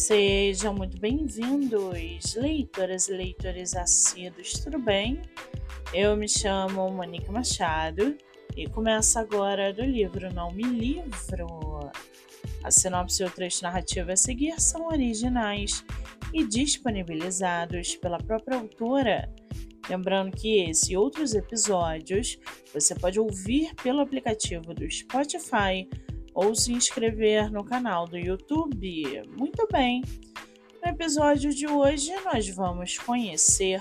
Sejam 0.00 0.72
muito 0.72 0.98
bem-vindos, 0.98 2.34
leitoras 2.34 3.08
e 3.08 3.12
leitores 3.12 3.76
assíduos, 3.76 4.54
tudo 4.54 4.78
bem? 4.78 5.20
Eu 5.92 6.16
me 6.16 6.26
chamo 6.26 6.90
Monique 6.90 7.30
Machado 7.30 8.16
e 8.56 8.66
começo 8.66 9.18
agora 9.18 9.74
do 9.74 9.82
livro 9.82 10.32
Não 10.32 10.52
Me 10.52 10.62
Livro. 10.62 11.90
A 12.64 12.70
sinopse 12.70 13.22
e 13.22 13.26
o 13.26 13.30
trecho 13.30 13.62
narrativo 13.62 14.10
a 14.10 14.16
seguir 14.16 14.58
são 14.58 14.86
originais 14.86 15.84
e 16.32 16.46
disponibilizados 16.46 17.94
pela 17.96 18.16
própria 18.16 18.56
autora. 18.56 19.30
Lembrando 19.86 20.34
que 20.34 20.62
esse 20.62 20.94
e 20.94 20.96
outros 20.96 21.34
episódios 21.34 22.38
você 22.72 22.94
pode 22.94 23.20
ouvir 23.20 23.74
pelo 23.82 24.00
aplicativo 24.00 24.72
do 24.72 24.90
Spotify 24.90 25.86
ou 26.42 26.54
se 26.54 26.72
inscrever 26.72 27.52
no 27.52 27.62
canal 27.62 28.06
do 28.06 28.16
YouTube. 28.16 29.22
Muito 29.36 29.68
bem! 29.70 30.02
No 30.82 30.90
episódio 30.90 31.54
de 31.54 31.66
hoje, 31.66 32.14
nós 32.24 32.48
vamos 32.48 32.96
conhecer 32.96 33.78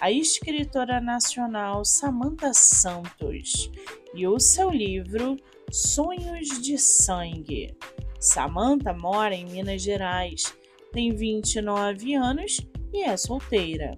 a 0.00 0.10
escritora 0.10 1.00
nacional 1.00 1.84
Samantha 1.84 2.52
Santos 2.52 3.70
e 4.16 4.26
o 4.26 4.40
seu 4.40 4.68
livro 4.68 5.36
Sonhos 5.70 6.60
de 6.60 6.76
Sangue. 6.76 7.76
Samantha 8.18 8.92
mora 8.92 9.36
em 9.36 9.46
Minas 9.46 9.80
Gerais, 9.80 10.52
tem 10.90 11.14
29 11.14 12.14
anos 12.14 12.60
e 12.92 13.04
é 13.04 13.16
solteira. 13.16 13.96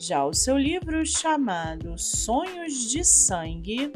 Já 0.00 0.26
o 0.26 0.34
seu 0.34 0.58
livro, 0.58 1.06
chamado 1.06 1.96
Sonhos 1.96 2.90
de 2.90 3.04
Sangue, 3.04 3.92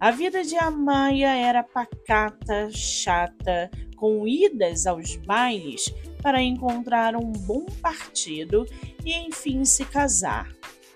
a 0.00 0.10
vida 0.10 0.44
de 0.44 0.56
Amaya 0.56 1.34
era 1.34 1.62
pacata, 1.62 2.70
chata, 2.70 3.70
com 3.96 4.26
idas 4.28 4.86
aos 4.86 5.16
bailes 5.16 5.92
para 6.22 6.40
encontrar 6.40 7.16
um 7.16 7.32
bom 7.32 7.66
partido 7.82 8.64
e 9.04 9.12
enfim 9.12 9.64
se 9.64 9.84
casar. 9.84 10.48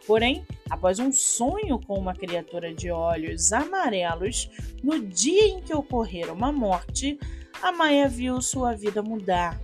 Porém, 0.06 0.46
após 0.70 0.98
um 0.98 1.12
sonho 1.12 1.80
com 1.80 1.98
uma 1.98 2.14
criatura 2.14 2.72
de 2.72 2.90
olhos 2.90 3.52
amarelos, 3.52 4.48
no 4.82 5.00
dia 5.00 5.48
em 5.48 5.60
que 5.60 5.74
ocorrera 5.74 6.32
uma 6.32 6.52
morte, 6.52 7.18
Amaya 7.60 8.08
viu 8.08 8.40
sua 8.40 8.74
vida 8.74 9.02
mudar. 9.02 9.60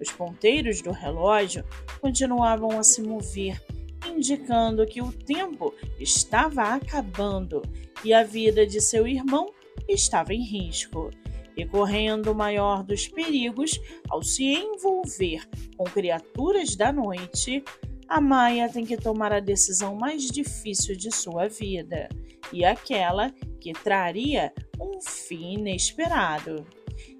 Os 0.00 0.10
ponteiros 0.10 0.82
do 0.82 0.90
relógio 0.90 1.64
continuavam 2.00 2.78
a 2.78 2.82
se 2.82 3.02
mover 3.02 3.62
indicando 4.12 4.86
que 4.86 5.02
o 5.02 5.12
tempo 5.12 5.74
estava 5.98 6.74
acabando 6.74 7.62
e 8.04 8.12
a 8.12 8.22
vida 8.22 8.66
de 8.66 8.80
seu 8.80 9.06
irmão 9.06 9.52
estava 9.88 10.32
em 10.32 10.42
risco. 10.42 11.10
E 11.56 11.66
correndo 11.66 12.32
o 12.32 12.34
maior 12.34 12.82
dos 12.82 13.08
perigos 13.08 13.78
ao 14.08 14.22
se 14.22 14.44
envolver 14.44 15.46
com 15.76 15.84
criaturas 15.84 16.74
da 16.74 16.92
noite, 16.92 17.62
a 18.08 18.20
Maia 18.20 18.68
tem 18.68 18.84
que 18.84 18.96
tomar 18.96 19.32
a 19.32 19.40
decisão 19.40 19.94
mais 19.94 20.26
difícil 20.28 20.96
de 20.96 21.10
sua 21.10 21.48
vida 21.48 22.08
e 22.52 22.64
aquela 22.64 23.30
que 23.60 23.72
traria 23.72 24.52
um 24.80 25.00
fim 25.00 25.54
inesperado. 25.54 26.66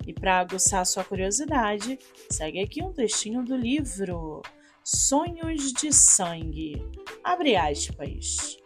E 0.06 0.12
para 0.12 0.40
aguçar 0.40 0.84
sua 0.84 1.04
curiosidade, 1.04 1.98
segue 2.30 2.60
aqui 2.60 2.82
um 2.82 2.92
textinho 2.92 3.44
do 3.44 3.56
livro. 3.56 4.42
Sonhos 4.84 5.72
de 5.72 5.92
sangue. 5.92 6.84
Abre 7.22 7.54
aspas. 7.54 8.56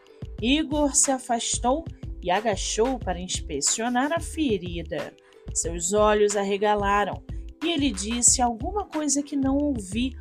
Igor 0.41 0.95
se 0.97 1.11
afastou 1.11 1.85
e 2.23 2.31
agachou 2.31 2.99
para 2.99 3.21
inspecionar 3.21 4.11
a 4.15 4.19
ferida. 4.19 5.15
Seus 5.53 5.93
olhos 5.93 6.35
arregalaram 6.35 7.23
e 7.63 7.71
ele 7.71 7.91
disse 7.91 8.41
alguma 8.41 8.87
coisa 8.87 9.23
que 9.23 9.37
não 9.37 9.59
ouvi. 9.59 10.17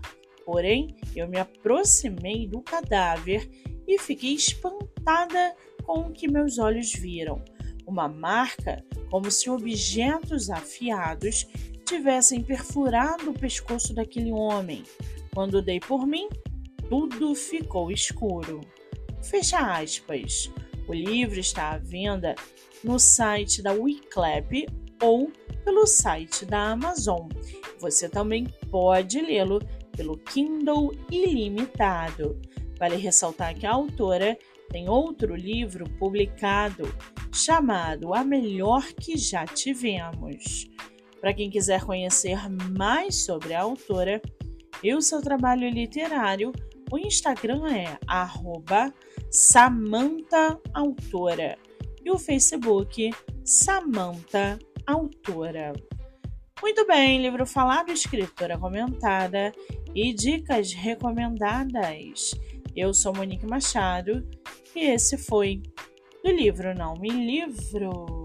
Porém, 0.45 0.97
eu 1.15 1.29
me 1.29 1.39
aproximei 1.39 2.45
do 2.45 2.61
cadáver 2.61 3.49
e 3.87 3.97
fiquei 3.97 4.33
espantada 4.33 5.55
com 5.83 6.01
o 6.01 6.11
que 6.11 6.29
meus 6.29 6.59
olhos 6.59 6.91
viram. 6.91 7.41
Uma 7.87 8.09
marca, 8.09 8.83
como 9.09 9.31
se 9.31 9.49
objetos 9.49 10.49
afiados 10.49 11.47
tivessem 11.85 12.43
perfurado 12.43 13.29
o 13.29 13.39
pescoço 13.39 13.93
daquele 13.93 14.33
homem. 14.33 14.83
Quando 15.35 15.61
dei 15.61 15.81
por 15.81 16.07
mim, 16.07 16.29
tudo 16.89 17.35
ficou 17.35 17.91
escuro. 17.91 18.61
Fecha 19.21 19.59
aspas. 19.59 20.49
O 20.87 20.93
livro 20.93 21.37
está 21.37 21.71
à 21.71 21.77
venda 21.77 22.35
no 22.81 22.97
site 22.97 23.61
da 23.61 23.73
Wiclap 23.73 24.65
ou 25.03 25.29
pelo 25.65 25.85
site 25.85 26.45
da 26.45 26.71
Amazon. 26.71 27.27
Você 27.79 28.07
também 28.07 28.45
pode 28.71 29.19
lê-lo 29.19 29.59
pelo 29.97 30.17
Kindle 30.17 30.93
Ilimitado. 31.11 32.39
Vale 32.79 32.95
ressaltar 32.95 33.55
que 33.55 33.65
a 33.65 33.73
autora 33.73 34.37
tem 34.69 34.87
outro 34.87 35.35
livro 35.35 35.89
publicado 35.99 36.83
chamado 37.33 38.13
A 38.13 38.23
Melhor 38.23 38.85
Que 38.93 39.17
Já 39.17 39.45
Tivemos. 39.45 40.65
Para 41.19 41.33
quem 41.33 41.49
quiser 41.49 41.83
conhecer 41.83 42.49
mais 42.77 43.25
sobre 43.25 43.53
a 43.53 43.63
autora, 43.63 44.21
e 44.83 44.93
o 44.93 45.01
seu 45.01 45.21
trabalho 45.21 45.69
literário, 45.69 46.51
o 46.91 46.97
Instagram 46.97 47.63
é 47.71 47.97
@samanthaautora 49.31 51.57
e 52.03 52.11
o 52.11 52.17
Facebook 52.17 53.09
Samantha 53.43 54.59
Autora. 54.85 55.71
Muito 56.61 56.85
bem, 56.87 57.21
livro 57.21 57.45
falado, 57.45 57.91
escritora 57.91 58.57
comentada 58.57 59.51
e 59.93 60.13
dicas 60.13 60.73
recomendadas. 60.73 62.31
Eu 62.75 62.93
sou 62.93 63.15
Monique 63.15 63.45
Machado 63.45 64.27
e 64.75 64.79
esse 64.79 65.17
foi 65.17 65.61
do 66.23 66.31
livro 66.31 66.73
Não 66.75 66.95
Me 66.95 67.09
Livro. 67.09 68.24